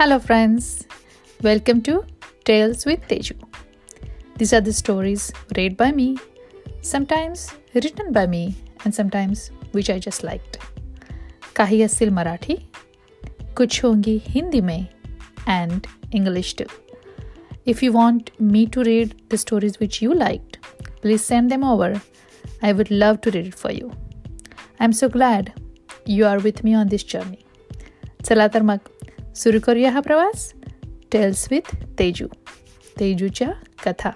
[0.00, 0.86] Hello, friends.
[1.42, 2.04] Welcome to
[2.44, 3.34] Tales with Tejoo.
[4.36, 6.16] These are the stories read by me,
[6.82, 8.54] sometimes written by me,
[8.84, 10.58] and sometimes which I just liked.
[11.54, 12.62] Kahi Asil Marathi,
[13.54, 14.86] Kuch Hongi Hindi mein,
[15.48, 16.70] and English too.
[17.64, 20.60] If you want me to read the stories which you liked,
[21.02, 22.00] please send them over.
[22.62, 23.90] I would love to read it for you.
[24.78, 25.52] I'm so glad
[26.06, 27.44] you are with me on this journey.
[28.24, 28.46] चला
[29.38, 30.52] सुरू करूया हा प्रवास?
[31.12, 32.26] Tales with Tezu
[33.00, 33.48] तेजूच्या
[33.86, 34.10] कथा.